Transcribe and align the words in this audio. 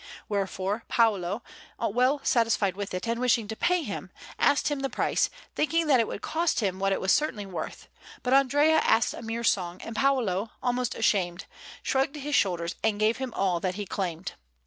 Wherefore 0.27 0.83
Paolo, 0.87 1.43
well 1.77 2.21
satisfied 2.23 2.75
with 2.75 2.91
it 2.95 3.07
and 3.07 3.19
wishing 3.19 3.47
to 3.49 3.55
pay 3.55 3.83
him, 3.83 4.09
asked 4.39 4.69
him 4.69 4.79
the 4.79 4.89
price, 4.89 5.29
thinking 5.55 5.85
that 5.85 5.99
it 5.99 6.07
would 6.07 6.23
cost 6.23 6.59
him 6.59 6.79
what 6.79 6.91
it 6.91 6.99
was 6.99 7.11
certainly 7.11 7.45
worth; 7.45 7.87
but 8.23 8.33
Andrea 8.33 8.77
asked 8.77 9.13
a 9.13 9.21
mere 9.21 9.43
song, 9.43 9.79
and 9.83 9.95
Paolo, 9.95 10.49
almost 10.63 10.95
ashamed, 10.95 11.45
shrugged 11.83 12.15
his 12.15 12.33
shoulders 12.33 12.73
and 12.83 12.99
gave 12.99 13.17
him 13.17 13.31
all 13.35 13.59
that 13.59 13.75
he 13.75 13.85
claimed. 13.85 14.31